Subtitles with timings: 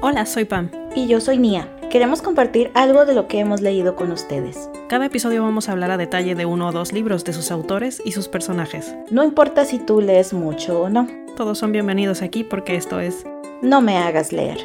[0.00, 0.70] Hola, soy Pam.
[0.94, 1.68] Y yo soy Nia.
[1.90, 4.70] Queremos compartir algo de lo que hemos leído con ustedes.
[4.88, 8.00] Cada episodio vamos a hablar a detalle de uno o dos libros, de sus autores
[8.04, 8.94] y sus personajes.
[9.10, 11.08] No importa si tú lees mucho o no.
[11.36, 13.26] Todos son bienvenidos aquí porque esto es...
[13.60, 14.58] No me hagas leer.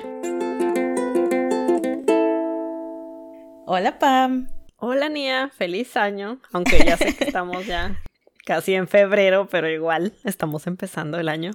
[3.65, 4.50] Hola Pam.
[4.77, 6.38] Hola Nia, feliz año.
[6.52, 8.00] Aunque ya sé que estamos ya
[8.45, 11.54] casi en febrero, pero igual estamos empezando el año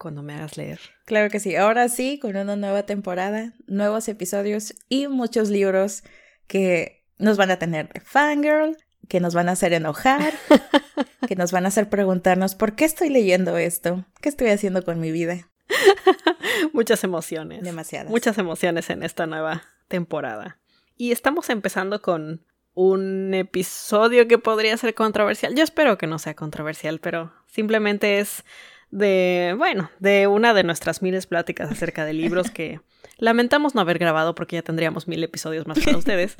[0.00, 0.80] cuando me hagas leer.
[1.04, 6.02] Claro que sí, ahora sí, con una nueva temporada, nuevos episodios y muchos libros
[6.46, 10.32] que nos van a tener de fangirl, que nos van a hacer enojar,
[11.28, 15.00] que nos van a hacer preguntarnos por qué estoy leyendo esto, qué estoy haciendo con
[15.00, 15.50] mi vida.
[16.72, 17.62] Muchas emociones.
[17.62, 18.10] Demasiadas.
[18.10, 20.58] Muchas emociones en esta nueva temporada.
[20.96, 25.54] Y estamos empezando con un episodio que podría ser controversial.
[25.54, 28.44] Yo espero que no sea controversial, pero simplemente es
[28.90, 32.80] de, bueno, de una de nuestras miles pláticas acerca de libros que
[33.18, 36.36] lamentamos no haber grabado porque ya tendríamos mil episodios más para ustedes.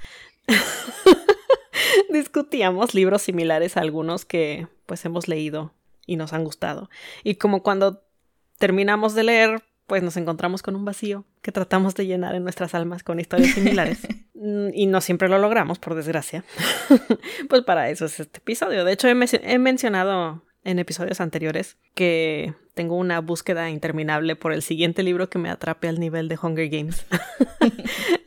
[2.10, 5.74] Discutíamos libros similares a algunos que pues hemos leído
[6.06, 6.90] y nos han gustado.
[7.22, 8.02] Y como cuando
[8.58, 12.74] terminamos de leer, pues nos encontramos con un vacío que tratamos de llenar en nuestras
[12.74, 14.00] almas con historias similares.
[14.74, 16.44] y no siempre lo logramos, por desgracia.
[17.48, 18.84] pues para eso es este episodio.
[18.84, 24.62] De hecho, he, he mencionado en episodios anteriores que tengo una búsqueda interminable por el
[24.62, 27.06] siguiente libro que me atrape al nivel de Hunger Games.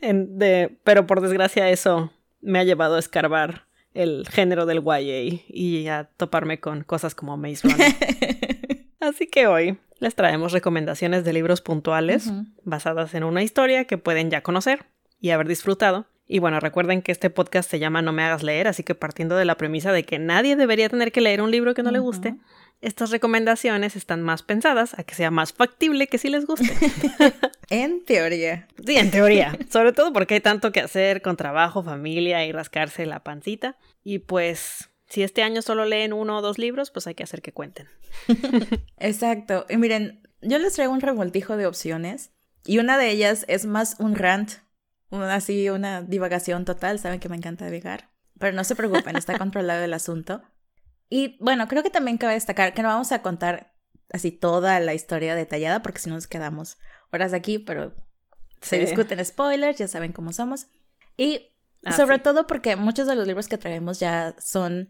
[0.00, 5.88] de, pero por desgracia eso me ha llevado a escarbar el género del YA y
[5.88, 7.94] a toparme con cosas como Maze Runner.
[9.00, 12.32] Así que hoy les traemos recomendaciones de libros puntuales
[12.64, 14.86] basadas en una historia que pueden ya conocer
[15.20, 18.66] y haber disfrutado y bueno, recuerden que este podcast se llama No me hagas leer,
[18.66, 21.74] así que partiendo de la premisa de que nadie debería tener que leer un libro
[21.74, 22.36] que no le guste,
[22.80, 26.70] estas recomendaciones están más pensadas a que sea más factible que si les guste.
[27.70, 28.68] en teoría.
[28.84, 29.56] Sí, en teoría.
[29.70, 33.76] Sobre todo porque hay tanto que hacer con trabajo, familia y rascarse la pancita.
[34.02, 37.42] Y pues, si este año solo leen uno o dos libros, pues hay que hacer
[37.42, 37.88] que cuenten.
[38.98, 39.66] Exacto.
[39.68, 42.32] Y miren, yo les traigo un revoltijo de opciones.
[42.66, 44.52] Y una de ellas es más un rant
[45.22, 49.84] así una divagación total, saben que me encanta divagar, pero no se preocupen, está controlado
[49.84, 50.42] el asunto.
[51.08, 53.74] Y bueno, creo que también cabe destacar que no vamos a contar
[54.10, 56.78] así toda la historia detallada porque si no nos quedamos
[57.12, 57.94] horas aquí, pero
[58.60, 60.68] se discuten spoilers, ya saben cómo somos.
[61.16, 61.50] Y
[61.84, 64.88] ah, sobre todo porque muchos de los libros que traemos ya son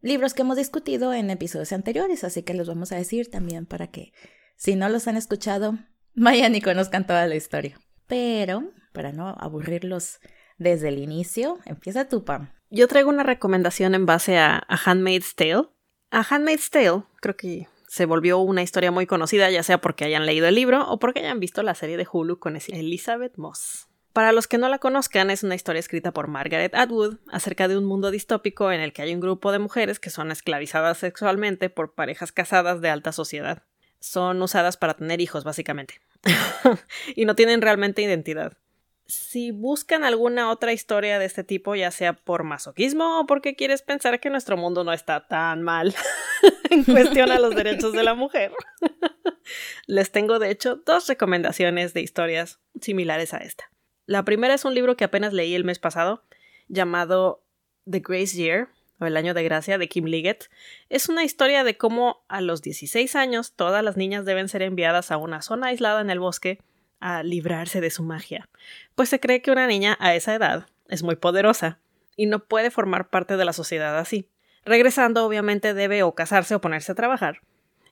[0.00, 3.88] libros que hemos discutido en episodios anteriores, así que los vamos a decir también para
[3.88, 4.12] que
[4.56, 5.78] si no los han escuchado,
[6.14, 7.78] vayan y conozcan toda la historia.
[8.06, 10.20] Pero para no aburrirlos
[10.58, 11.58] desde el inicio.
[11.64, 12.52] Empieza tu Pam.
[12.70, 15.68] Yo traigo una recomendación en base a, Handmaid's Tale.
[16.10, 20.26] A Handmaid's Tale creo que se volvió una historia muy conocida, ya sea porque hayan
[20.26, 23.88] leído el libro o porque hayan visto la serie de Hulu con Elizabeth Moss.
[24.12, 27.78] Para los que no la conozcan, es una historia escrita por Margaret Atwood acerca de
[27.78, 31.70] un mundo distópico en el que hay un grupo de mujeres que son esclavizadas sexualmente
[31.70, 33.62] por parejas casadas de alta sociedad.
[34.00, 36.00] Son usadas para tener hijos, básicamente.
[37.16, 38.58] y no tienen realmente identidad
[39.08, 43.80] si buscan alguna otra historia de este tipo, ya sea por masoquismo o porque quieres
[43.80, 45.94] pensar que nuestro mundo no está tan mal
[46.70, 48.52] en cuestión a los derechos de la mujer,
[49.86, 53.70] les tengo de hecho dos recomendaciones de historias similares a esta.
[54.04, 56.24] La primera es un libro que apenas leí el mes pasado,
[56.68, 57.44] llamado
[57.90, 58.68] The Grace Year,
[59.00, 60.50] o El Año de Gracia, de Kim Liggett.
[60.88, 65.10] Es una historia de cómo a los 16 años todas las niñas deben ser enviadas
[65.10, 66.58] a una zona aislada en el bosque
[67.00, 68.48] a librarse de su magia,
[68.94, 71.78] pues se cree que una niña a esa edad es muy poderosa
[72.16, 74.28] y no puede formar parte de la sociedad así.
[74.64, 77.40] Regresando, obviamente debe o casarse o ponerse a trabajar.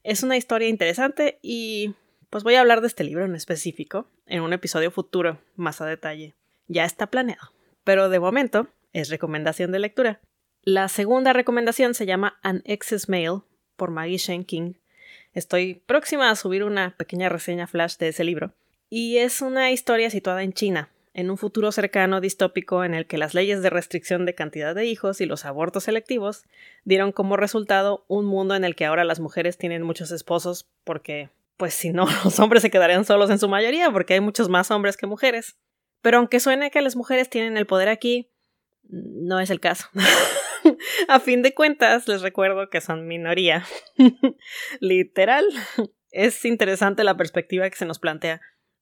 [0.03, 1.95] Es una historia interesante y
[2.31, 5.87] pues voy a hablar de este libro en específico en un episodio futuro, más a
[5.87, 6.34] detalle.
[6.69, 7.53] Ya está planeado,
[7.84, 10.21] pero de momento es recomendación de lectura.
[10.62, 13.43] La segunda recomendación se llama An Excess Mail
[13.77, 14.75] por Maggie Shen King.
[15.33, 18.53] Estoy próxima a subir una pequeña reseña flash de ese libro
[18.99, 23.19] y es una historia situada en China, en un futuro cercano distópico en el que
[23.19, 26.45] las leyes de restricción de cantidad de hijos y los abortos selectivos
[26.84, 31.28] dieron como resultado un mundo en el que ahora las mujeres tienen muchos esposos porque,
[31.59, 34.71] pues si no, los hombres se quedarían solos en su mayoría porque hay muchos más
[34.71, 35.59] hombres que mujeres.
[36.01, 38.31] Pero aunque suene que las mujeres tienen el poder aquí,
[38.83, 39.89] no es el caso.
[41.09, 43.66] a fin de cuentas, les recuerdo que son minoría.
[44.81, 45.45] Literal.
[46.13, 48.41] Es interesante la perspectiva que se nos plantea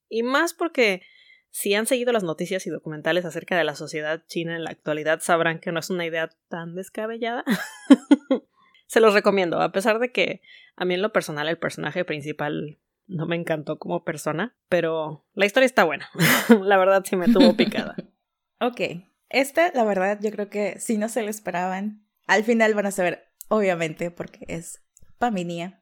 [0.09, 1.03] y más porque
[1.51, 5.21] si han seguido las noticias y documentales acerca de la sociedad china en la actualidad
[5.21, 7.45] sabrán que no es una idea tan descabellada.
[8.87, 10.43] Se los recomiendo, a pesar de que
[10.77, 15.47] a mí en lo personal el personaje principal No me encantó como persona, pero la
[15.47, 16.11] historia está buena.
[16.63, 17.95] la verdad sí me tuvo picada.
[18.61, 18.81] ok,
[19.29, 22.91] esta, la verdad, yo creo que si no se lo esperaban, al final van a
[22.91, 24.84] saber, obviamente, porque es
[25.25, 25.81] Paminia.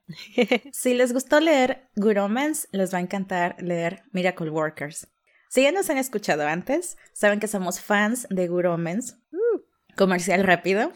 [0.72, 5.08] si les gustó leer Good Omens, les va a encantar leer Miracle Workers.
[5.48, 9.16] Si ya nos han escuchado antes, saben que somos fans de Good Omens.
[9.32, 9.62] Uh.
[9.96, 10.92] comercial rápido.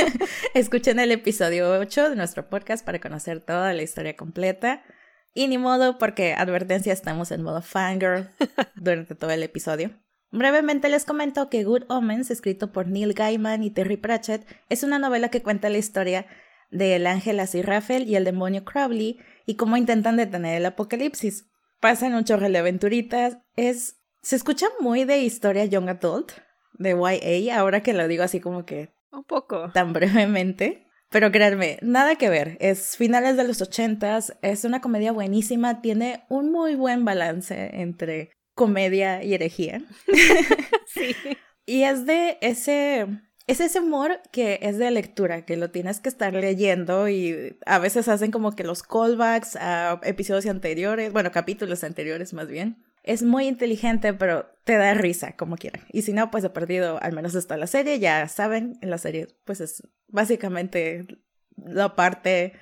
[0.54, 4.82] Escuchen el episodio 8 de nuestro podcast para conocer toda la historia completa.
[5.32, 8.28] Y ni modo, porque advertencia, estamos en modo fangirl
[8.74, 9.92] durante todo el episodio.
[10.32, 14.98] Brevemente les comento que Good Omens, escrito por Neil Gaiman y Terry Pratchett, es una
[14.98, 16.26] novela que cuenta la historia
[16.74, 21.46] del ángel Aziraphale y el demonio Crowley y cómo intentan detener el apocalipsis.
[21.80, 23.96] Pasan un chorro de aventuritas, es...
[24.22, 26.32] se escucha muy de historia young adult,
[26.74, 28.92] de YA, ahora que lo digo así como que...
[29.12, 29.70] Un poco.
[29.72, 30.86] Tan brevemente.
[31.10, 32.56] Pero créanme, nada que ver.
[32.58, 38.32] Es finales de los ochentas, es una comedia buenísima, tiene un muy buen balance entre
[38.54, 39.82] comedia y herejía.
[40.86, 41.14] sí.
[41.66, 43.06] Y es de ese,
[43.46, 47.78] es ese humor que es de lectura, que lo tienes que estar leyendo y a
[47.78, 52.82] veces hacen como que los callbacks a episodios anteriores, bueno, capítulos anteriores más bien.
[53.02, 55.82] Es muy inteligente, pero te da risa, como quieran.
[55.92, 58.96] Y si no, pues he perdido, al menos hasta la serie, ya saben, en la
[58.96, 61.06] serie, pues es básicamente
[61.56, 62.54] la parte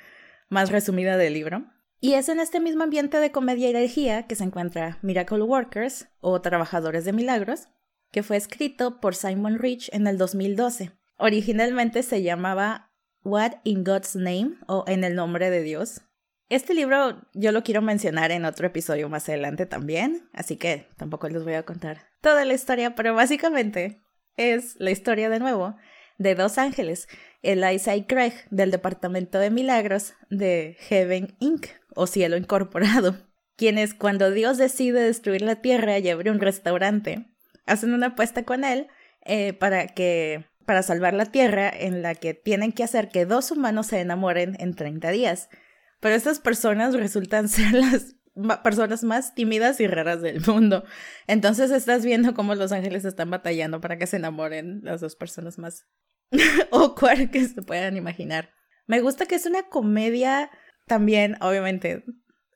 [0.49, 1.65] más resumida del libro.
[2.01, 6.09] Y es en este mismo ambiente de comedia y energía que se encuentra Miracle Workers
[6.21, 7.69] o Trabajadores de Milagros,
[8.13, 10.93] que fue escrito por Simon Rich en el 2012.
[11.17, 12.93] Originalmente se llamaba
[13.25, 16.03] What in God's Name o En el nombre de Dios.
[16.49, 21.29] Este libro yo lo quiero mencionar en otro episodio más adelante también, así que tampoco
[21.29, 24.03] les voy a contar toda la historia, pero básicamente
[24.37, 25.77] es la historia de nuevo
[26.19, 27.09] de dos ángeles,
[27.41, 33.17] Eliza y Craig del Departamento de Milagros de Heaven Inc o cielo incorporado,
[33.57, 37.32] quienes cuando Dios decide destruir la tierra y abrir un restaurante,
[37.67, 38.89] hacen una apuesta con él
[39.25, 43.51] eh, para que para salvar la tierra en la que tienen que hacer que dos
[43.51, 45.49] humanos se enamoren en 30 días.
[46.01, 48.17] Pero estas personas resultan ser las
[48.63, 50.85] personas más tímidas y raras del mundo.
[51.27, 55.59] Entonces estás viendo cómo los ángeles están batallando para que se enamoren las dos personas
[55.59, 55.87] más
[56.73, 58.51] awkward que se puedan imaginar.
[58.87, 60.51] Me gusta que es una comedia
[60.87, 62.05] también, obviamente,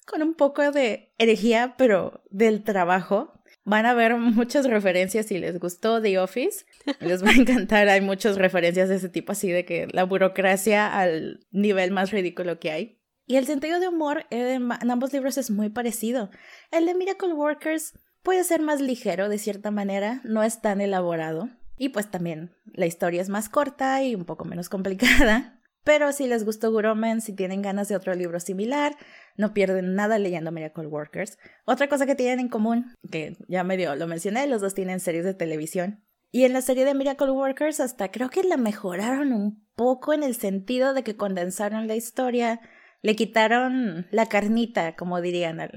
[0.07, 3.36] con un poco de herejía, pero del trabajo.
[3.67, 6.65] Van a ver muchas referencias si les gustó The Office.
[7.01, 7.89] Les va a encantar.
[7.89, 12.61] Hay muchas referencias de ese tipo, así de que la burocracia al nivel más ridículo
[12.61, 13.03] que hay.
[13.27, 16.31] Y el sentido de humor en ambos libros es muy parecido.
[16.71, 21.51] El de Miracle Workers puede ser más ligero de cierta manera, no es tan elaborado.
[21.77, 25.56] Y pues también la historia es más corta y un poco menos complicada.
[25.87, 28.97] Pero si les gustó Guromen, si tienen ganas de otro libro similar,
[29.37, 31.39] no pierden nada leyendo Miracle Workers.
[31.65, 35.25] Otra cosa que tienen en común, que ya medio lo mencioné, los dos tienen series
[35.25, 36.05] de televisión.
[36.33, 40.25] Y en la serie de Miracle Workers hasta creo que la mejoraron un poco en
[40.25, 42.61] el sentido de que condensaron la historia,
[43.01, 45.71] le quitaron la carnita, como dirían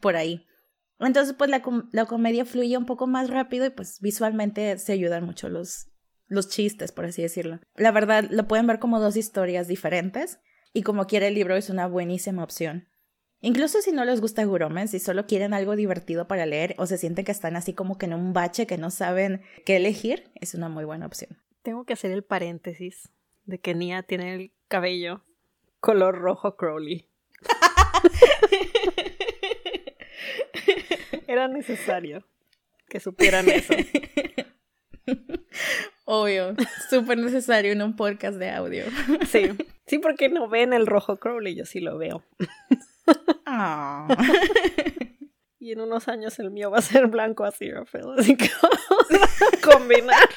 [0.00, 0.48] por ahí.
[0.98, 5.24] Entonces pues la, la comedia fluye un poco más rápido y pues visualmente se ayudan
[5.24, 5.91] mucho los,
[6.32, 7.60] los chistes, por así decirlo.
[7.76, 10.40] La verdad, lo pueden ver como dos historias diferentes
[10.72, 12.88] y como quiera el libro es una buenísima opción.
[13.40, 16.96] Incluso si no les gusta Guromen, si solo quieren algo divertido para leer o se
[16.96, 20.54] sienten que están así como que en un bache que no saben qué elegir, es
[20.54, 21.38] una muy buena opción.
[21.62, 23.10] Tengo que hacer el paréntesis
[23.44, 25.22] de que Nia tiene el cabello
[25.80, 27.08] color rojo Crowley.
[31.26, 32.24] Era necesario
[32.88, 33.74] que supieran eso.
[36.14, 36.54] Obvio,
[36.90, 38.84] súper necesario en un podcast de audio.
[39.26, 39.48] Sí,
[39.86, 42.22] sí, porque no ven el rojo Crowley, yo sí lo veo.
[43.46, 44.06] Ah.
[45.58, 47.70] Y en unos años el mío va a ser blanco así,
[48.18, 49.06] así que vamos
[49.40, 50.28] a combinar.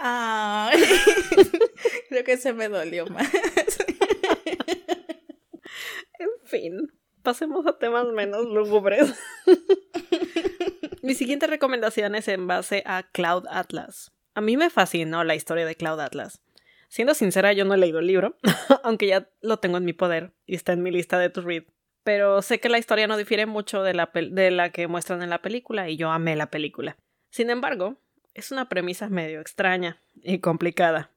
[2.08, 3.30] creo que se me dolió más.
[6.18, 6.92] En fin,
[7.22, 9.14] pasemos a temas menos lúgubres.
[11.08, 14.12] Mi siguiente recomendación es en base a Cloud Atlas.
[14.34, 16.42] A mí me fascinó la historia de Cloud Atlas.
[16.90, 18.36] Siendo sincera, yo no he leído el libro,
[18.84, 21.62] aunque ya lo tengo en mi poder y está en mi lista de to read.
[22.04, 25.30] Pero sé que la historia no difiere mucho de la, de la que muestran en
[25.30, 26.98] la película y yo amé la película.
[27.30, 27.96] Sin embargo,
[28.34, 31.10] es una premisa medio extraña y complicada.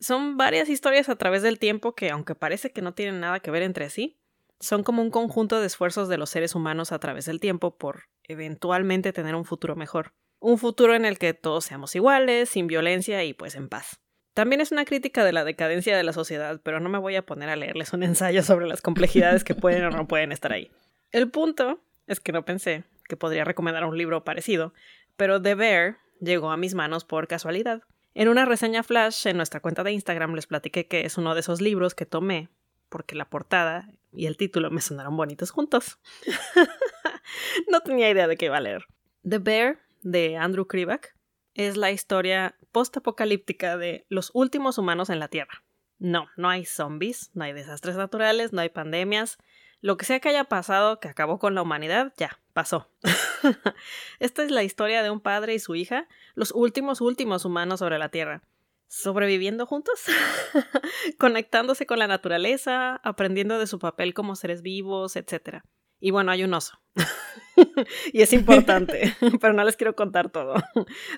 [0.00, 3.52] Son varias historias a través del tiempo que, aunque parece que no tienen nada que
[3.52, 4.18] ver entre sí,
[4.58, 8.12] son como un conjunto de esfuerzos de los seres humanos a través del tiempo por
[8.24, 10.12] eventualmente tener un futuro mejor.
[10.40, 14.00] Un futuro en el que todos seamos iguales, sin violencia y pues en paz.
[14.34, 17.24] También es una crítica de la decadencia de la sociedad, pero no me voy a
[17.24, 20.70] poner a leerles un ensayo sobre las complejidades que pueden o no pueden estar ahí.
[21.12, 24.74] El punto es que no pensé que podría recomendar un libro parecido,
[25.16, 27.82] pero The Bear llegó a mis manos por casualidad.
[28.14, 31.40] En una reseña flash en nuestra cuenta de Instagram les platiqué que es uno de
[31.40, 32.48] esos libros que tomé
[32.88, 35.98] porque la portada y el título me sonaron bonitos juntos.
[37.70, 38.84] no tenía idea de qué iba a leer.
[39.28, 41.16] The Bear de Andrew Krivak
[41.54, 45.64] es la historia post-apocalíptica de los últimos humanos en la Tierra.
[45.98, 49.38] No, no hay zombies, no hay desastres naturales, no hay pandemias.
[49.80, 52.90] Lo que sea que haya pasado que acabó con la humanidad, ya, pasó.
[54.18, 57.98] Esta es la historia de un padre y su hija, los últimos últimos humanos sobre
[57.98, 58.42] la Tierra,
[58.88, 60.04] sobreviviendo juntos,
[61.18, 65.62] conectándose con la naturaleza, aprendiendo de su papel como seres vivos, etc.
[66.00, 66.80] Y bueno, hay un oso.
[68.12, 70.54] y es importante, pero no les quiero contar todo.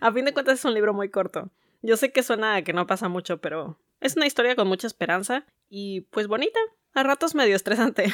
[0.01, 1.51] A fin de cuentas es un libro muy corto.
[1.83, 4.87] Yo sé que suena a que no pasa mucho, pero es una historia con mucha
[4.87, 6.61] esperanza y pues bonita.
[6.95, 8.07] A ratos medio estresante,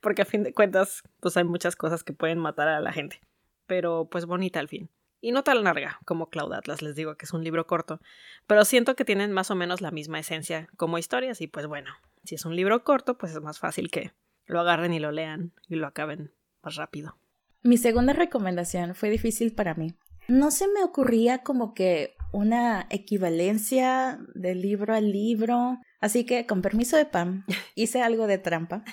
[0.00, 3.20] porque a fin de cuentas pues hay muchas cosas que pueden matar a la gente.
[3.66, 4.88] Pero pues bonita al fin.
[5.20, 8.00] Y no tan larga como Cloud Atlas, les digo que es un libro corto,
[8.46, 11.90] pero siento que tienen más o menos la misma esencia como historias y pues bueno,
[12.24, 14.12] si es un libro corto pues es más fácil que
[14.46, 16.32] lo agarren y lo lean y lo acaben
[16.62, 17.18] más rápido.
[17.62, 19.94] Mi segunda recomendación fue difícil para mí.
[20.28, 26.62] No se me ocurría como que una equivalencia de libro al libro, así que con
[26.62, 27.44] permiso de Pam
[27.74, 28.84] hice algo de trampa.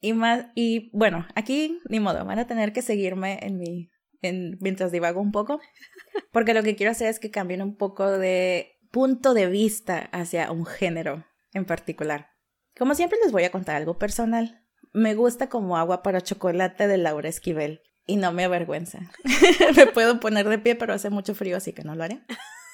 [0.00, 3.90] Y más y bueno, aquí ni modo, van a tener que seguirme en mi
[4.24, 5.60] en, mientras divago un poco,
[6.32, 10.50] porque lo que quiero hacer es que cambien un poco de punto de vista hacia
[10.50, 12.30] un género en particular.
[12.76, 14.64] Como siempre les voy a contar algo personal
[14.94, 19.00] me gusta como agua para chocolate de Laura Esquivel y no me avergüenza.
[19.76, 22.22] me puedo poner de pie, pero hace mucho frío, así que no lo haré.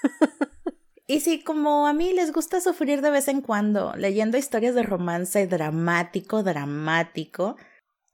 [1.06, 4.82] y sí, como a mí les gusta sufrir de vez en cuando, leyendo historias de
[4.82, 7.56] romance dramático, dramático,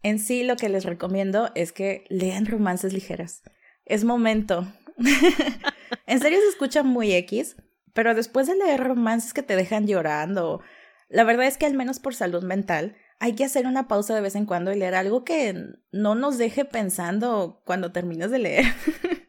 [0.06, 3.42] en sí lo que les recomiendo es que lean romances ligeras.
[3.84, 4.64] Es momento.
[6.06, 7.56] en serio se escucha muy X,
[7.92, 10.62] pero después de leer romances que te dejan llorando,
[11.08, 14.20] la verdad es que al menos por salud mental, hay que hacer una pausa de
[14.20, 15.56] vez en cuando y leer algo que
[15.90, 18.64] no nos deje pensando cuando terminas de leer.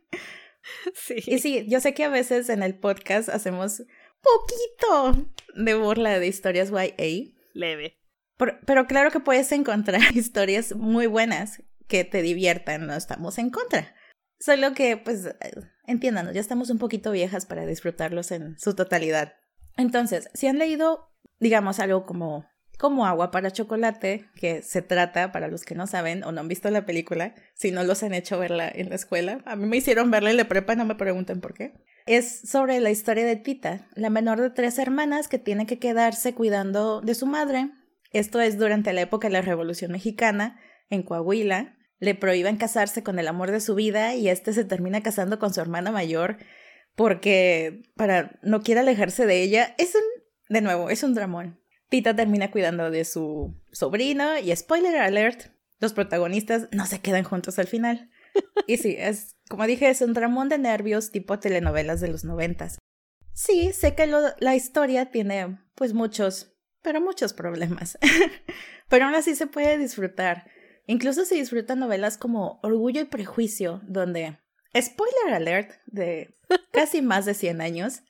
[0.94, 1.16] Sí.
[1.26, 3.84] Y sí, yo sé que a veces en el podcast hacemos
[4.22, 7.34] poquito de burla de historias YA.
[7.54, 7.98] Leve.
[8.38, 13.96] Pero claro que puedes encontrar historias muy buenas que te diviertan, no estamos en contra.
[14.40, 15.36] Solo que, pues,
[15.86, 19.34] entiéndanos, ya estamos un poquito viejas para disfrutarlos en su totalidad.
[19.78, 22.46] Entonces, si han leído, digamos, algo como
[22.78, 26.48] como agua para chocolate, que se trata, para los que no saben o no han
[26.48, 29.78] visto la película, si no los han hecho verla en la escuela, a mí me
[29.78, 31.74] hicieron verla en la prepa, no me pregunten por qué.
[32.06, 36.34] Es sobre la historia de Tita, la menor de tres hermanas que tiene que quedarse
[36.34, 37.72] cuidando de su madre.
[38.12, 40.60] Esto es durante la época de la Revolución Mexicana,
[40.90, 41.78] en Coahuila.
[42.00, 45.54] Le prohíben casarse con el amor de su vida y este se termina casando con
[45.54, 46.38] su hermana mayor
[46.98, 49.76] porque para no quiere alejarse de ella.
[49.78, 50.02] Es un,
[50.50, 51.62] de nuevo, es un dramón.
[51.90, 57.60] Tita termina cuidando de su sobrino y spoiler alert, los protagonistas no se quedan juntos
[57.60, 58.10] al final.
[58.66, 62.78] Y sí, es, como dije, es un dramón de nervios tipo telenovelas de los noventas.
[63.34, 67.98] Sí, sé que la historia tiene pues muchos, pero muchos problemas.
[68.90, 70.50] pero aún así se puede disfrutar.
[70.86, 74.40] Incluso se disfrutan novelas como Orgullo y Prejuicio, donde,
[74.80, 76.36] spoiler alert, de
[76.72, 78.04] casi más de 100 años,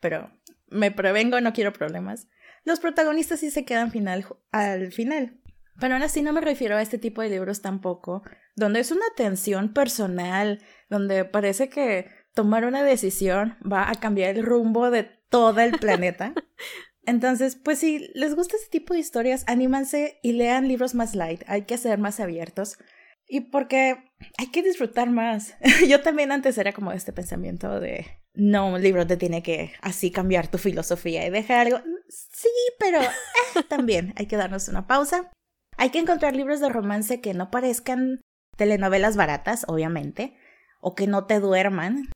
[0.00, 0.30] pero
[0.68, 2.28] me prevengo, no quiero problemas
[2.68, 5.40] los protagonistas sí se quedan final, al final.
[5.80, 8.22] Pero aún así no me refiero a este tipo de libros tampoco,
[8.56, 10.60] donde es una tensión personal,
[10.90, 16.34] donde parece que tomar una decisión va a cambiar el rumbo de todo el planeta.
[17.04, 21.42] Entonces, pues si les gusta este tipo de historias, anímanse y lean libros más light,
[21.46, 22.78] hay que ser más abiertos.
[23.26, 25.56] Y porque hay que disfrutar más.
[25.88, 28.06] Yo también antes era como este pensamiento de,
[28.38, 31.80] no, un libro te tiene que así cambiar tu filosofía y dejar algo.
[32.08, 33.08] Sí, pero eh,
[33.68, 35.30] también hay que darnos una pausa.
[35.76, 38.20] Hay que encontrar libros de romance que no parezcan
[38.56, 40.36] telenovelas baratas, obviamente,
[40.80, 42.10] o que no te duerman.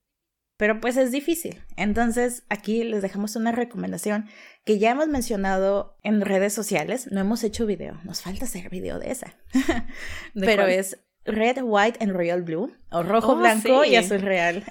[0.56, 1.62] Pero pues es difícil.
[1.76, 4.28] Entonces aquí les dejamos una recomendación
[4.64, 7.10] que ya hemos mencionado en redes sociales.
[7.10, 8.00] No hemos hecho video.
[8.04, 9.34] Nos falta hacer video de esa.
[10.34, 14.64] Pero es Red, White and Royal Blue, o rojo, oh, blanco y azul real,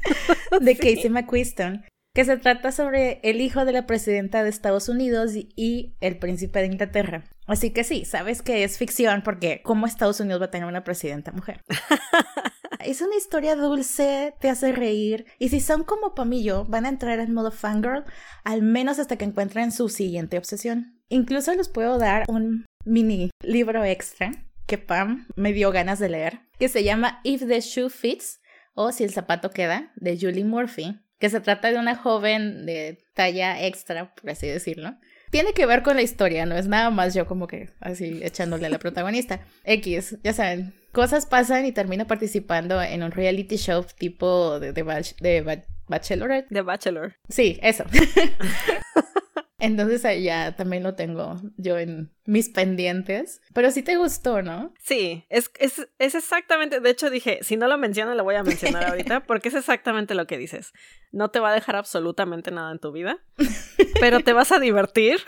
[0.60, 1.84] de Casey McQuiston,
[2.14, 6.58] que se trata sobre el hijo de la presidenta de Estados Unidos y el príncipe
[6.60, 7.24] de Inglaterra.
[7.46, 10.84] Así que sí, sabes que es ficción porque ¿cómo Estados Unidos va a tener una
[10.84, 11.60] presidenta mujer?
[12.84, 15.26] es una historia dulce, te hace reír.
[15.38, 18.04] Y si son como Pamillo, van a entrar en modo fangirl,
[18.44, 21.00] al menos hasta que encuentren su siguiente obsesión.
[21.08, 24.32] Incluso les puedo dar un mini libro extra
[24.66, 28.40] que Pam me dio ganas de leer, que se llama If the Shoe Fits
[28.74, 33.04] o Si el zapato queda, de Julie Murphy, que se trata de una joven de
[33.14, 34.96] talla extra, por así decirlo.
[35.32, 38.66] Tiene que ver con la historia, no es nada más yo como que así echándole
[38.66, 39.40] a la protagonista.
[39.64, 44.82] X, ya saben, cosas pasan y termina participando en un reality show tipo de, de,
[45.22, 46.50] de Bachelorette.
[46.50, 47.14] De Bachelor.
[47.30, 47.84] Sí, eso.
[49.62, 53.40] Entonces ahí ya también lo tengo yo en mis pendientes.
[53.54, 54.74] Pero sí te gustó, ¿no?
[54.80, 58.42] Sí, es, es, es exactamente, de hecho dije, si no lo menciono lo voy a
[58.42, 60.72] mencionar ahorita porque es exactamente lo que dices.
[61.12, 63.22] No te va a dejar absolutamente nada en tu vida,
[64.00, 65.20] pero te vas a divertir.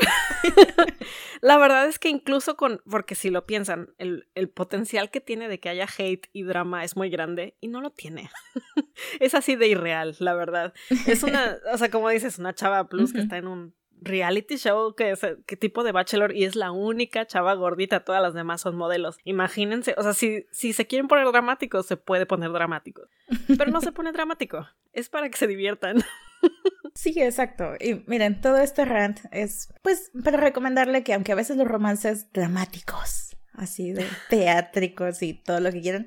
[1.40, 5.46] La verdad es que incluso con, porque si lo piensan, el, el potencial que tiene
[5.46, 8.30] de que haya hate y drama es muy grande y no lo tiene.
[9.20, 10.74] es así de irreal, la verdad.
[11.06, 13.74] Es una, o sea, como dices, una chava plus que está en un
[14.04, 18.22] reality show que es qué tipo de bachelor y es la única chava gordita, todas
[18.22, 19.18] las demás son modelos.
[19.24, 23.02] Imagínense, o sea, si, si se quieren poner dramáticos, se puede poner dramático.
[23.46, 26.02] Pero no se pone dramático, es para que se diviertan.
[26.94, 27.74] Sí, exacto.
[27.80, 32.32] Y miren, todo este rant es, pues, para recomendarle que aunque a veces los romances
[32.32, 36.06] dramáticos, así de teátricos y todo lo que quieran,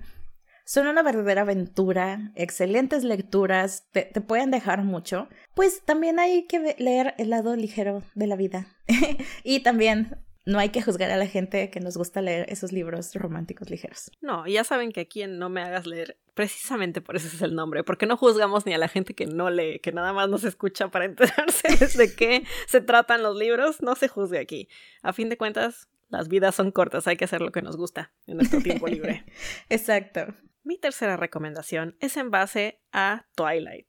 [0.67, 5.29] son una verdadera aventura, excelentes lecturas, te, pueden dejar mucho.
[5.55, 8.67] Pues también hay que leer el lado ligero de la vida.
[9.45, 13.15] y también no hay que juzgar a la gente que nos gusta leer esos libros
[13.15, 14.12] románticos ligeros.
[14.19, 17.55] No, ya saben que aquí en No me hagas leer, precisamente por eso es el
[17.55, 20.43] nombre, porque no juzgamos ni a la gente que no lee, que nada más nos
[20.43, 24.67] escucha para enterarse de qué se tratan los libros, no se juzgue aquí.
[25.01, 28.12] A fin de cuentas, las vidas son cortas, hay que hacer lo que nos gusta
[28.25, 29.24] en nuestro tiempo libre.
[29.69, 30.33] Exacto.
[30.67, 33.88] Mi tercera recomendación es en base a Twilight.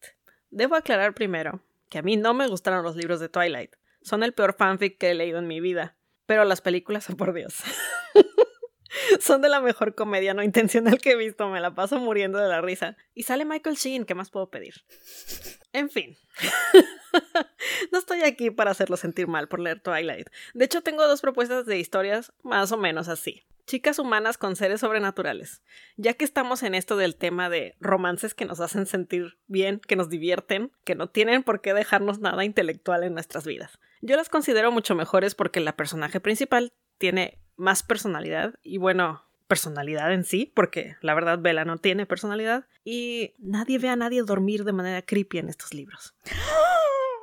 [0.51, 3.75] Debo aclarar primero que a mí no me gustaron los libros de Twilight.
[4.01, 5.97] Son el peor fanfic que he leído en mi vida.
[6.27, 7.57] Pero las películas, oh, por Dios.
[9.21, 12.47] Son de la mejor comedia no intencional que he visto, me la paso muriendo de
[12.47, 12.97] la risa.
[13.13, 14.75] Y sale Michael Sheen, ¿qué más puedo pedir?
[15.73, 16.17] En fin.
[17.91, 20.29] no estoy aquí para hacerlo sentir mal por leer Twilight.
[20.55, 24.81] De hecho, tengo dos propuestas de historias más o menos así chicas humanas con seres
[24.81, 25.63] sobrenaturales.
[25.97, 29.95] Ya que estamos en esto del tema de romances que nos hacen sentir bien, que
[29.95, 33.79] nos divierten, que no tienen por qué dejarnos nada intelectual en nuestras vidas.
[34.01, 40.13] Yo las considero mucho mejores porque la personaje principal tiene más personalidad y bueno, personalidad
[40.13, 44.65] en sí, porque la verdad Bella no tiene personalidad y nadie ve a nadie dormir
[44.65, 46.15] de manera creepy en estos libros.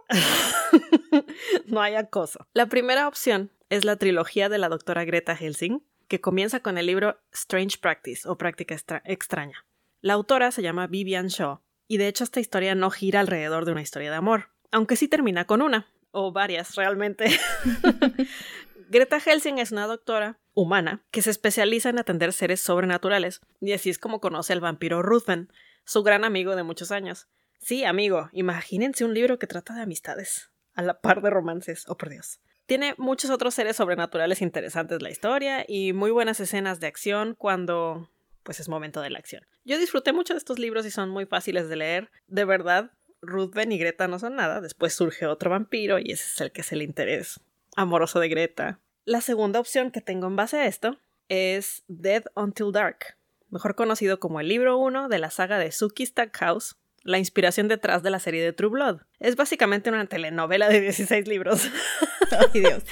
[1.65, 2.47] no hay acoso.
[2.53, 6.85] La primera opción es la trilogía de la doctora Greta Helsing, que comienza con el
[6.85, 9.65] libro Strange Practice o Práctica extraña.
[10.01, 13.71] La autora se llama Vivian Shaw, y de hecho esta historia no gira alrededor de
[13.71, 17.25] una historia de amor, aunque sí termina con una, o varias realmente.
[18.89, 23.89] Greta Helsing es una doctora humana que se especializa en atender seres sobrenaturales, y así
[23.89, 25.51] es como conoce al vampiro Ruthven,
[25.85, 27.27] su gran amigo de muchos años.
[27.59, 31.97] Sí, amigo, imagínense un libro que trata de amistades, a la par de romances, oh
[31.97, 32.39] por Dios.
[32.65, 38.09] Tiene muchos otros seres sobrenaturales interesantes la historia y muy buenas escenas de acción cuando
[38.41, 39.43] pues es momento de la acción.
[39.65, 42.11] Yo disfruté mucho de estos libros y son muy fáciles de leer.
[42.27, 44.61] De verdad, Ruthven y Greta no son nada.
[44.61, 47.39] Después surge otro vampiro y ese es el que es el interés
[47.75, 48.79] amoroso de Greta.
[49.03, 50.97] La segunda opción que tengo en base a esto
[51.29, 53.17] es Dead Until Dark,
[53.49, 58.03] mejor conocido como el libro 1 de la saga de Suki Stackhouse, la inspiración detrás
[58.03, 59.01] de la serie de True Blood.
[59.19, 61.69] Es básicamente una telenovela de 16 libros.
[62.53, 62.83] Dios.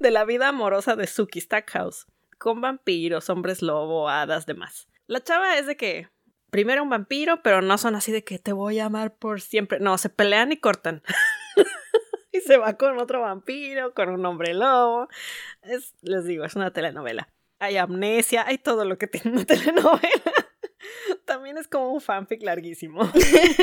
[0.00, 2.06] de la vida amorosa de Suki Stackhouse,
[2.38, 4.88] con vampiros, hombres lobo, hadas, demás.
[5.06, 6.08] La chava es de que
[6.50, 9.78] primero un vampiro, pero no son así de que te voy a amar por siempre.
[9.78, 11.02] No, se pelean y cortan.
[12.32, 15.08] y se va con otro vampiro, con un hombre lobo.
[15.62, 17.28] Es, les digo, es una telenovela.
[17.60, 20.31] Hay amnesia, hay todo lo que tiene una telenovela.
[21.52, 23.12] También es como un fanfic larguísimo.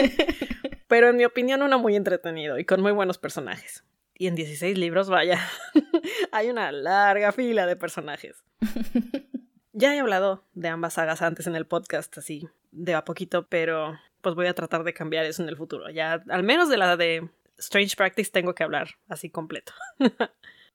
[0.87, 3.83] Pero en mi opinión, uno muy entretenido y con muy buenos personajes.
[4.13, 5.39] Y en 16 libros, vaya,
[6.31, 8.43] hay una larga fila de personajes.
[9.71, 13.97] Ya he hablado de ambas sagas antes en el podcast, así de a poquito, pero
[14.19, 15.89] pues voy a tratar de cambiar eso en el futuro.
[15.89, 19.71] Ya, al menos de la de Strange Practice tengo que hablar así completo.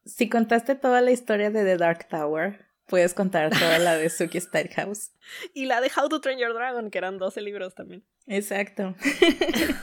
[0.07, 4.41] si contaste toda la historia de The Dark Tower, Puedes contar toda la de Suki
[4.77, 5.11] House
[5.55, 8.05] y la de How to Train Your Dragon, que eran 12 libros también.
[8.27, 8.95] Exacto.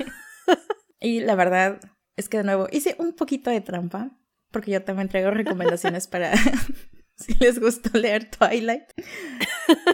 [1.00, 1.80] y la verdad
[2.16, 4.12] es que de nuevo hice un poquito de trampa,
[4.52, 6.34] porque yo también traigo recomendaciones para
[7.16, 8.86] si les gustó leer Twilight.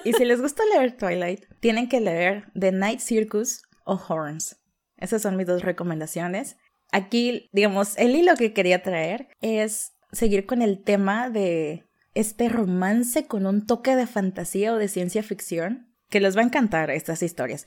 [0.04, 4.58] y si les gusta leer Twilight, tienen que leer The Night Circus o Horns.
[4.98, 6.58] Esas son mis dos recomendaciones.
[6.92, 11.87] Aquí, digamos, el hilo que quería traer es seguir con el tema de
[12.20, 16.46] este romance con un toque de fantasía o de ciencia ficción, que les va a
[16.46, 17.66] encantar estas historias.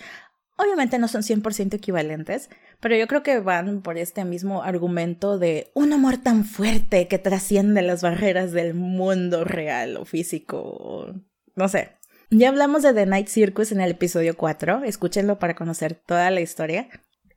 [0.56, 5.70] Obviamente no son 100% equivalentes, pero yo creo que van por este mismo argumento de
[5.74, 11.14] un amor tan fuerte que trasciende las barreras del mundo real o físico,
[11.54, 11.92] no sé.
[12.30, 16.40] Ya hablamos de The Night Circus en el episodio 4, escúchenlo para conocer toda la
[16.40, 16.88] historia.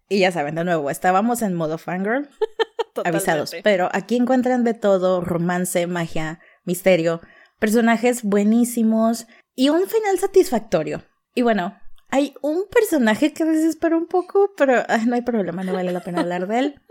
[0.09, 2.29] Y ya saben, de nuevo, estábamos en modo fangirl,
[3.05, 7.21] avisados, pero aquí encuentran de todo, romance, magia, misterio,
[7.59, 11.03] personajes buenísimos y un final satisfactorio.
[11.35, 11.77] Y bueno,
[12.09, 16.21] hay un personaje que desespera un poco, pero no hay problema, no vale la pena
[16.21, 16.81] hablar de él.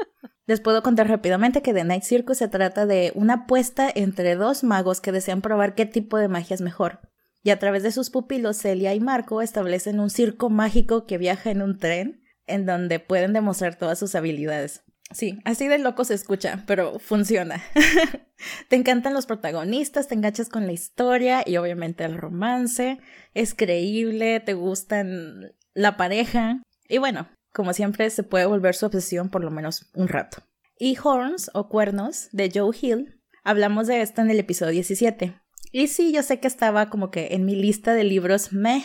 [0.47, 4.65] Les puedo contar rápidamente que The Night Circus se trata de una apuesta entre dos
[4.65, 7.01] magos que desean probar qué tipo de magia es mejor.
[7.45, 11.51] Y a través de sus pupilos, Celia y Marco establecen un circo mágico que viaja
[11.51, 14.83] en un tren, en donde pueden demostrar todas sus habilidades.
[15.13, 17.63] Sí, así de loco se escucha, pero funciona.
[18.69, 22.99] te encantan los protagonistas, te enganchas con la historia y obviamente el romance.
[23.35, 26.63] Es creíble, te gustan la pareja.
[26.89, 30.43] Y bueno, como siempre, se puede volver su obsesión por lo menos un rato.
[30.79, 35.39] Y Horns o Cuernos de Joe Hill, hablamos de esto en el episodio 17.
[35.71, 38.83] Y sí, yo sé que estaba como que en mi lista de libros meh,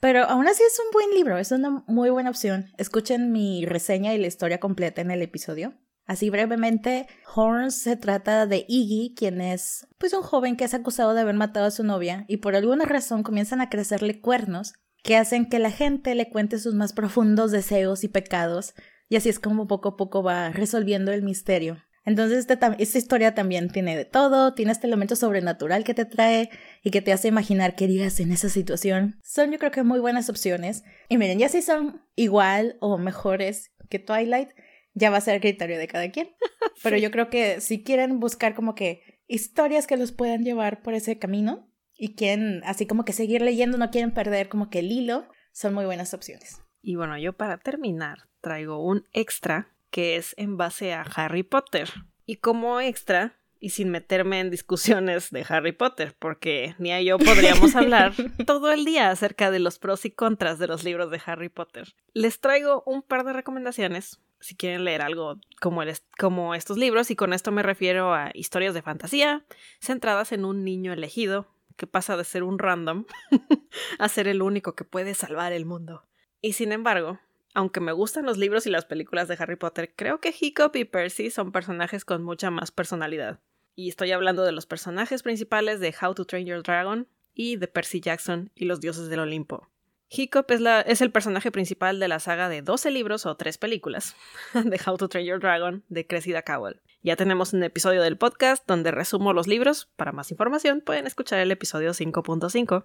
[0.00, 2.70] pero aún así es un buen libro, es una muy buena opción.
[2.78, 5.74] Escuchen mi reseña y la historia completa en el episodio.
[6.06, 11.14] Así brevemente, Horns se trata de Iggy, quien es pues un joven que es acusado
[11.14, 15.16] de haber matado a su novia y por alguna razón comienzan a crecerle cuernos que
[15.16, 18.74] hacen que la gente le cuente sus más profundos deseos y pecados
[19.08, 21.78] y así es como poco a poco va resolviendo el misterio.
[22.06, 26.50] Entonces, este esta historia también tiene de todo, tiene este elemento sobrenatural que te trae
[26.84, 29.18] y que te hace imaginar qué harías en esa situación.
[29.24, 30.84] Son yo creo que muy buenas opciones.
[31.08, 34.50] Y miren, ya si son igual o mejores que Twilight,
[34.94, 36.28] ya va a ser criterio de cada quien.
[36.84, 40.94] Pero yo creo que si quieren buscar como que historias que los puedan llevar por
[40.94, 44.92] ese camino y quieren así como que seguir leyendo, no quieren perder como que el
[44.92, 46.60] hilo, son muy buenas opciones.
[46.82, 51.88] Y bueno, yo para terminar traigo un extra que es en base a Harry Potter.
[52.26, 57.16] Y como extra, y sin meterme en discusiones de Harry Potter, porque ni a yo
[57.16, 58.12] podríamos hablar
[58.44, 61.94] todo el día acerca de los pros y contras de los libros de Harry Potter.
[62.12, 65.80] Les traigo un par de recomendaciones si quieren leer algo como,
[66.18, 69.46] como estos libros, y con esto me refiero a historias de fantasía
[69.80, 73.06] centradas en un niño elegido que pasa de ser un random
[73.98, 76.04] a ser el único que puede salvar el mundo.
[76.42, 77.18] Y sin embargo,
[77.56, 80.84] aunque me gustan los libros y las películas de Harry Potter, creo que Hiccup y
[80.84, 83.40] Percy son personajes con mucha más personalidad.
[83.74, 87.66] Y estoy hablando de los personajes principales de How to Train Your Dragon y de
[87.66, 89.70] Percy Jackson y los dioses del Olimpo.
[90.10, 93.56] Hiccup es, la, es el personaje principal de la saga de 12 libros o 3
[93.56, 94.16] películas
[94.52, 96.82] de How to Train Your Dragon de Cressida Cowell.
[97.02, 99.88] Ya tenemos un episodio del podcast donde resumo los libros.
[99.96, 102.84] Para más información pueden escuchar el episodio 5.5.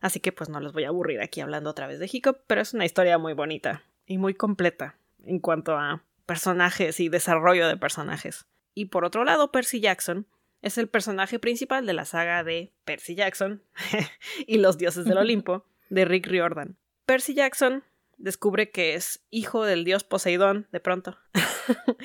[0.00, 2.62] Así que pues no les voy a aburrir aquí hablando otra vez de Hiccup, pero
[2.62, 7.76] es una historia muy bonita y muy completa en cuanto a personajes y desarrollo de
[7.76, 8.44] personajes.
[8.74, 10.26] Y por otro lado, Percy Jackson
[10.62, 13.62] es el personaje principal de la saga de Percy Jackson
[14.48, 16.76] y los dioses del Olimpo de Rick Riordan.
[17.06, 17.84] Percy Jackson
[18.16, 21.16] descubre que es hijo del dios Poseidón de pronto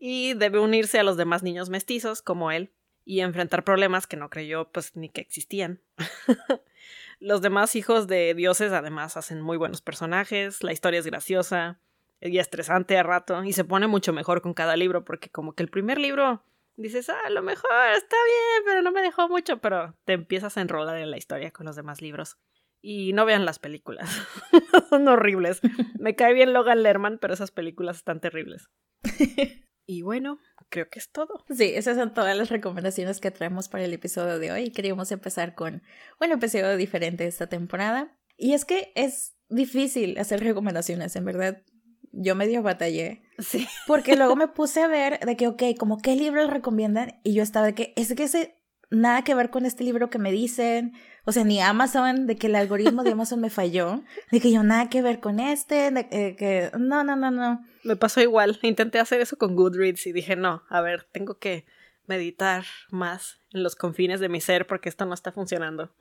[0.00, 2.72] y debe unirse a los demás niños mestizos como él
[3.04, 5.80] y enfrentar problemas que no creyó pues ni que existían.
[7.22, 11.78] Los demás hijos de dioses además hacen muy buenos personajes, la historia es graciosa
[12.20, 15.62] y estresante a rato y se pone mucho mejor con cada libro porque como que
[15.62, 16.42] el primer libro
[16.74, 20.56] dices, ah, a lo mejor está bien, pero no me dejó mucho, pero te empiezas
[20.56, 22.38] a enrolar en la historia con los demás libros.
[22.80, 24.10] Y no vean las películas,
[24.90, 25.60] son horribles.
[26.00, 28.68] Me cae bien Logan Lerman, pero esas películas están terribles.
[29.92, 31.44] y bueno, creo que es todo.
[31.50, 34.70] Sí, esas son todas las recomendaciones que traemos para el episodio de hoy.
[34.70, 35.82] Queríamos empezar con
[36.20, 38.16] un episodio diferente esta temporada.
[38.36, 41.62] Y es que es difícil hacer recomendaciones, en verdad.
[42.10, 43.22] Yo medio batallé.
[43.38, 43.66] Sí.
[43.86, 47.20] Porque luego me puse a ver de que, ok, como qué libros recomiendan.
[47.22, 48.61] Y yo estaba de que, es que ese
[48.92, 50.92] nada que ver con este libro que me dicen.
[51.24, 54.02] O sea, ni Amazon, de que el algoritmo de Amazon me falló.
[54.30, 55.90] De que yo nada que ver con este.
[55.90, 57.64] De que, no, no, no, no.
[57.82, 58.58] Me pasó igual.
[58.62, 61.64] Intenté hacer eso con Goodreads y dije, no, a ver, tengo que
[62.06, 65.94] meditar más en los confines de mi ser porque esto no está funcionando.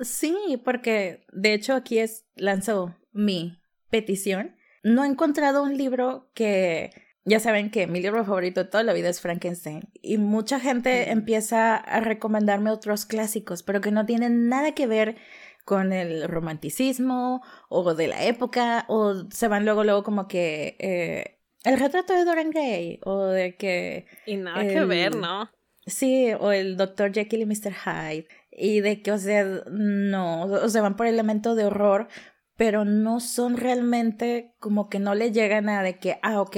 [0.00, 3.58] sí, porque de hecho aquí es lanzó mi
[3.90, 4.56] petición.
[4.82, 6.90] No he encontrado un libro que
[7.24, 11.10] ya saben que mi libro favorito de toda la vida es Frankenstein y mucha gente
[11.10, 15.16] empieza a recomendarme otros clásicos, pero que no tienen nada que ver
[15.64, 21.40] con el romanticismo o de la época o se van luego luego como que eh,
[21.64, 25.50] el retrato de Dorian Gray o de que y nada que ver, ¿no?
[25.86, 27.12] Sí, o el Dr.
[27.12, 27.72] Jekyll y Mr.
[27.72, 32.08] Hyde y de que o sea, no, o sea, van por el elemento de horror,
[32.56, 36.56] pero no son realmente como que no le llegan a de que, ah, ok,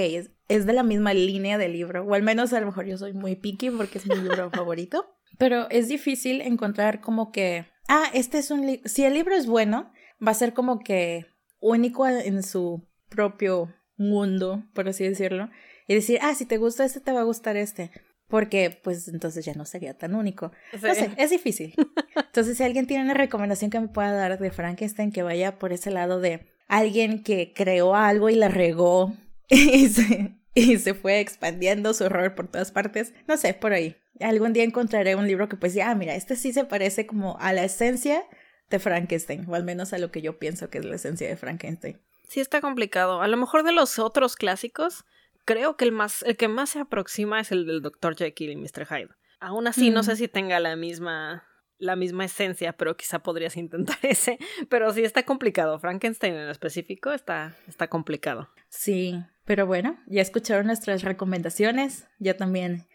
[0.49, 3.13] es, de la misma línea del libro, o al menos a lo mejor yo soy
[3.13, 5.07] muy picky porque es mi libro favorito,
[5.39, 9.47] pero es difícil encontrar como que, ah, este es un libro, si el libro es
[9.47, 9.93] bueno,
[10.25, 11.27] va a ser como que
[11.61, 15.51] único en su propio mundo, por así decirlo,
[15.89, 17.91] y decir, ah, si te gusta este, te va a gustar este.
[18.29, 20.51] Porque, pues, entonces ya no sería tan único.
[20.73, 21.75] No sé, es difícil.
[22.17, 25.73] Entonces, si alguien tiene una recomendación que me pueda dar de Frankenstein, que vaya por
[25.73, 29.15] ese lado de alguien que creó algo y la regó
[29.49, 33.15] y se, y se fue expandiendo su horror por todas partes.
[33.27, 33.97] No sé, por ahí.
[34.21, 37.39] Algún día encontraré un libro que pues ya, ah, mira, este sí se parece como
[37.39, 38.25] a la esencia
[38.71, 41.37] de Frankenstein, o al menos a lo que yo pienso que es la esencia de
[41.37, 42.01] Frankenstein.
[42.27, 43.23] Sí está complicado.
[43.23, 45.05] A lo mejor de los otros clásicos,
[45.45, 48.17] creo que el más, el que más se aproxima es el del Dr.
[48.17, 48.87] Jekyll y Mr.
[48.87, 49.11] Hyde.
[49.39, 51.45] Aún así, no sé si tenga la misma
[51.79, 54.39] la misma esencia, pero quizá podrías intentar ese.
[54.69, 55.79] Pero sí está complicado.
[55.79, 58.49] Frankenstein en específico está, está complicado.
[58.69, 62.07] Sí, pero bueno, ya escucharon nuestras recomendaciones.
[62.19, 62.87] Ya también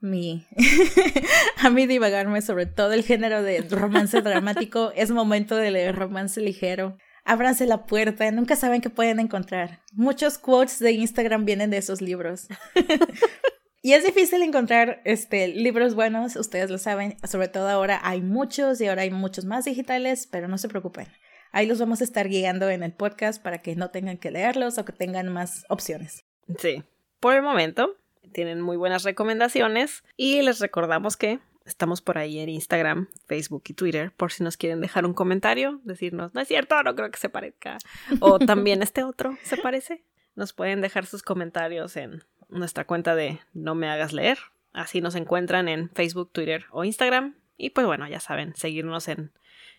[0.00, 0.46] mi
[1.58, 4.92] a mí divagarme sobre todo el género de romance dramático.
[4.96, 6.96] Es momento de leer romance ligero.
[7.24, 9.80] Ábranse la puerta, nunca saben qué pueden encontrar.
[9.92, 12.46] Muchos quotes de Instagram vienen de esos libros.
[13.82, 18.80] y es difícil encontrar este, libros buenos, ustedes lo saben, sobre todo ahora hay muchos
[18.80, 21.08] y ahora hay muchos más digitales, pero no se preocupen.
[21.56, 24.76] Ahí los vamos a estar guiando en el podcast para que no tengan que leerlos
[24.76, 26.26] o que tengan más opciones.
[26.58, 26.82] Sí,
[27.18, 27.96] por el momento
[28.34, 33.72] tienen muy buenas recomendaciones y les recordamos que estamos por ahí en Instagram, Facebook y
[33.72, 37.18] Twitter por si nos quieren dejar un comentario, decirnos, no es cierto, no creo que
[37.18, 37.78] se parezca.
[38.20, 40.04] O también este otro se parece.
[40.34, 44.36] Nos pueden dejar sus comentarios en nuestra cuenta de No me hagas leer.
[44.74, 47.34] Así nos encuentran en Facebook, Twitter o Instagram.
[47.56, 49.32] Y pues bueno, ya saben, seguirnos en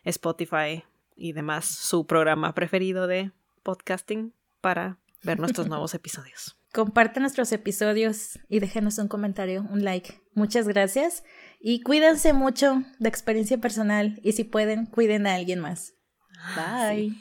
[0.06, 0.84] Spotify,
[1.18, 3.32] y demás su programa preferido de
[3.64, 6.58] podcasting para ver nuestros nuevos episodios.
[6.74, 10.22] Compartan nuestros episodios y déjenos un comentario, un like.
[10.34, 11.24] Muchas gracias
[11.60, 15.96] y cuídense mucho de experiencia personal y si pueden, cuiden a alguien más.
[16.40, 17.16] Ah, Bye.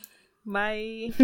[0.44, 1.14] Bye.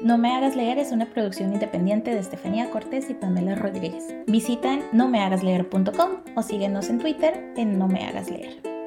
[0.00, 4.04] No me hagas leer es una producción independiente de Estefanía Cortés y Pamela Rodríguez.
[4.28, 8.77] Visita nomehagasleer.com o síguenos en Twitter en No me hagas leer.